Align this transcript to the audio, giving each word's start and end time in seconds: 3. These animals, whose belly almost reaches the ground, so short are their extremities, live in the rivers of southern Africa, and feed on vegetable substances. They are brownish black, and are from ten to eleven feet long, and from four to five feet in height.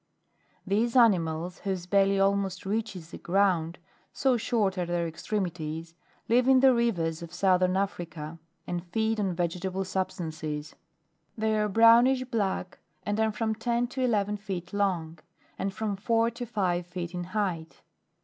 3. 0.65 0.75
These 0.77 0.95
animals, 0.95 1.59
whose 1.59 1.85
belly 1.85 2.19
almost 2.19 2.65
reaches 2.65 3.11
the 3.11 3.19
ground, 3.19 3.77
so 4.11 4.35
short 4.35 4.75
are 4.79 4.85
their 4.87 5.05
extremities, 5.07 5.93
live 6.27 6.47
in 6.47 6.59
the 6.59 6.73
rivers 6.73 7.21
of 7.21 7.31
southern 7.31 7.77
Africa, 7.77 8.39
and 8.65 8.83
feed 8.83 9.19
on 9.19 9.35
vegetable 9.35 9.85
substances. 9.85 10.73
They 11.37 11.55
are 11.55 11.69
brownish 11.69 12.23
black, 12.23 12.79
and 13.03 13.19
are 13.19 13.31
from 13.31 13.53
ten 13.53 13.85
to 13.89 14.01
eleven 14.01 14.37
feet 14.37 14.73
long, 14.73 15.19
and 15.59 15.71
from 15.71 15.95
four 15.95 16.31
to 16.31 16.47
five 16.47 16.87
feet 16.87 17.13
in 17.13 17.25
height. 17.25 17.83